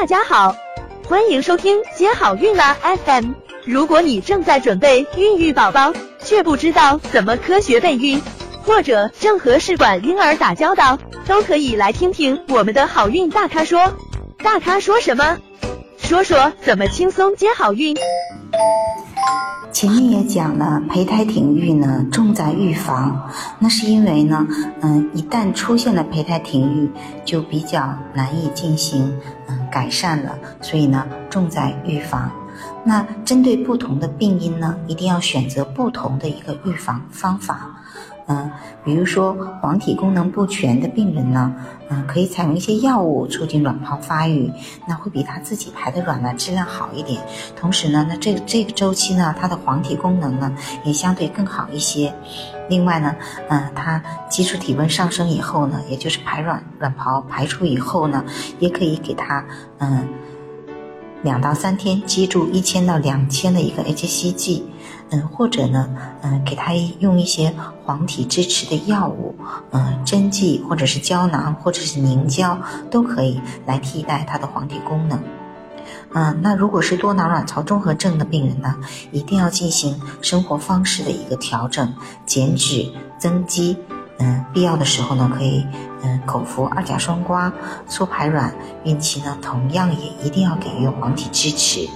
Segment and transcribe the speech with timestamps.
[0.00, 0.54] 大家好，
[1.08, 3.32] 欢迎收听接好运啦 FM。
[3.64, 8.22] 如果你正在准备孕育宝宝，却不知道怎么科学备孕，
[8.62, 13.92] 或者正和试管婴儿打交道，都可以来听听我们的好运大咖说。
[14.36, 15.36] 大咖说什么？
[15.98, 17.96] 说说怎么轻松接好运。
[19.72, 23.28] 前面也讲了，胚胎停育呢重在预防，
[23.58, 24.46] 那是因为呢，
[24.80, 26.90] 嗯，一旦出现了胚胎停育，
[27.24, 29.20] 就比较难以进行
[29.70, 32.30] 改善了，所以呢重在预防。
[32.84, 37.70] 那针对不同的病因呢，一定要选择不同的一个预防方法。
[38.28, 38.50] 嗯，
[38.84, 41.54] 比如说黄体功能不全的病人呢，
[41.88, 44.52] 嗯，可以采用一些药物促进卵泡发育，
[44.86, 47.22] 那会比他自己排的卵呢质量好一点。
[47.56, 52.14] 同时呢，那这个这个周期呢，它的黄体功能呢也相对更好一些。
[52.68, 53.16] 另外呢，
[53.48, 58.22] 嗯，它基础体温上升以后呢，也就是排卵卵泡排出以后呢，
[58.58, 59.42] 也可以给他
[59.78, 60.06] 嗯
[61.22, 64.62] 两到三天接住一千到两千的一个 hCG。
[65.10, 65.88] 嗯，或者呢，
[66.20, 69.34] 嗯，给他用一些黄体支持的药物，
[69.70, 72.58] 嗯，针剂或者是胶囊或者是凝胶
[72.90, 75.18] 都可以来替代它的黄体功能。
[76.12, 78.76] 嗯，那如果是多囊卵巢综合症的病人呢，
[79.10, 81.90] 一定要进行生活方式的一个调整，
[82.26, 83.78] 减脂增肌。
[84.18, 85.66] 嗯，必要的时候呢，可以
[86.02, 87.50] 嗯口服二甲双胍
[87.86, 88.52] 促排卵。
[88.84, 91.88] 孕期呢，同样也一定要给予黄体支持。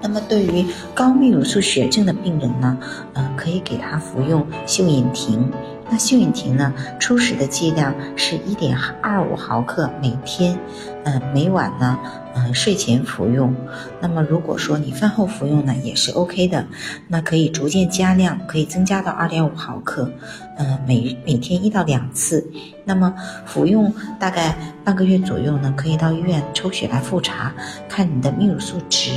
[0.00, 2.78] 那么，对于高泌乳素血症的病人呢，
[3.14, 5.50] 嗯，可以给他服用溴隐婷。
[5.90, 10.56] 那溴隐婷呢，初始的剂量是一点二五毫克每天，
[11.04, 11.98] 嗯，每晚呢，
[12.38, 13.52] 嗯，睡前服用。
[14.00, 16.64] 那么，如果说你饭后服用呢，也是 OK 的。
[17.08, 20.08] 那可以逐渐加量，可以增加到二点五毫克，
[20.56, 22.48] 嗯，每每天一到两次。
[22.84, 23.12] 那么
[23.44, 27.52] 服用大概半个月左右呢，可以到医院抽血来复查，
[27.88, 29.10] 看你的泌乳素值。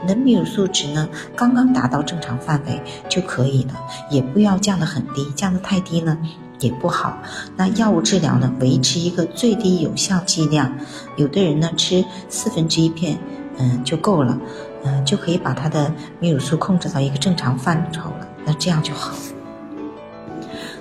[0.00, 3.74] 你的泌乳素值呢，刚刚达到正常范围就可以了，
[4.08, 6.16] 也不要降得很低，降得太低呢。
[6.60, 7.18] 也不好。
[7.56, 8.52] 那药物治疗呢？
[8.60, 10.76] 维持一个最低有效剂量。
[11.16, 13.18] 有的人呢吃四分之一片，
[13.58, 14.38] 嗯就够了，
[14.84, 18.28] 嗯就可以把他的泌乳素控制到一个正常范畴了。
[18.44, 19.14] 那这样就好。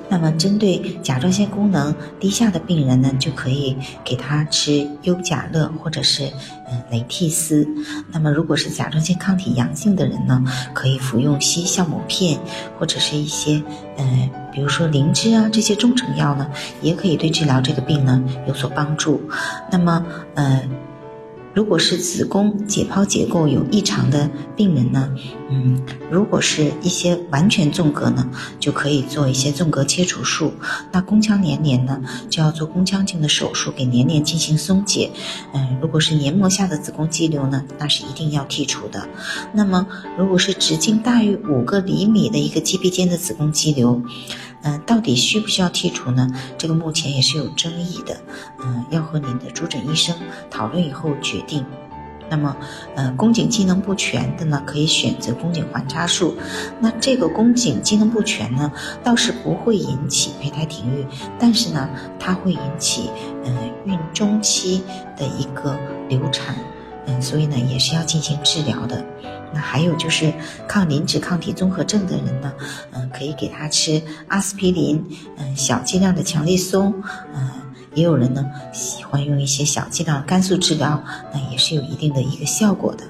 [0.09, 6.31] 那么针对甲状腺功能低下的病人呢，就可以给他吃优甲乐或者是
[6.71, 7.67] 嗯雷替斯。
[8.11, 12.39] 那么如果是甲状腺抗体阳性的人呢，可以服用硒酵母片
[12.79, 13.61] 或者是一些
[13.97, 14.29] 嗯。
[14.57, 16.47] 比如说灵芝啊，这些中成药呢，
[16.81, 19.21] 也可以对治疗这个病呢有所帮助。
[19.71, 20.03] 那么，
[20.33, 20.67] 呃，
[21.53, 25.13] 如果是子宫解剖结构有异常的病人呢，
[25.51, 25.79] 嗯，
[26.09, 28.27] 如果是一些完全纵隔呢，
[28.59, 30.51] 就可以做一些纵隔切除术。
[30.91, 35.11] 那宫腔黏连呢，就要做宫腔镜的手术给黏连进行松解。
[35.53, 39.07] 嗯，如果是黏膜下的子宫肌瘤呢，那是一定要剔除的。
[39.53, 39.85] 那么，
[40.17, 44.01] 如果是直径大于五个厘米的一个肌壁间的子宫肌瘤，
[44.63, 46.29] 嗯，到底需不需要剔除呢？
[46.57, 48.17] 这个目前也是有争议的，
[48.63, 50.15] 嗯，要和您的主诊医生
[50.49, 51.65] 讨论以后决定。
[52.29, 52.57] 那么，
[52.93, 56.35] 呃，宫颈机能不全的呢，可以选择宫颈环插术。
[56.81, 58.69] 那这个宫颈机能不全呢，
[59.01, 61.05] 倒是不会引起胚胎停育，
[61.39, 61.89] 但是呢，
[62.19, 63.09] 它会引起，
[63.45, 64.83] 嗯，孕中期
[65.15, 65.79] 的一个
[66.09, 66.53] 流产，
[67.07, 69.03] 嗯所以呢，也是要进行治疗的。
[69.53, 70.33] 那还有就是
[70.67, 72.53] 抗磷脂抗体综合症的人呢，
[72.91, 75.03] 嗯，可以给他吃阿司匹林，
[75.37, 76.93] 嗯，小剂量的强力松，
[77.33, 77.49] 嗯，
[77.93, 81.01] 也有人呢喜欢用一些小剂量肝素治疗，
[81.33, 83.05] 那也是有一定的一个效果的。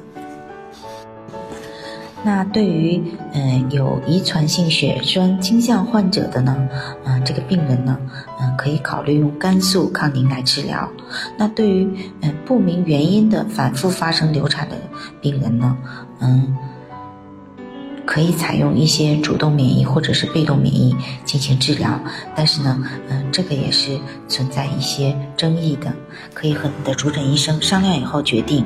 [2.23, 3.01] 那对于
[3.33, 6.67] 嗯有遗传性血栓倾向患者的呢，
[7.05, 7.97] 嗯，这个病人呢，
[8.41, 10.89] 嗯，可以考虑用肝素抗凝来治疗。
[11.37, 11.87] 那对于
[12.21, 14.75] 嗯不明原因的反复发生流产的
[15.21, 15.77] 病人呢，
[16.19, 16.57] 嗯，
[18.05, 21.97] 可以采用一些主动免疫或者是被动免疫进行治疗。
[22.35, 23.97] 但是呢，嗯，这个也是
[24.27, 25.93] 存在一些争议的，
[26.33, 28.65] 可以和你的主诊医生商量以后决定。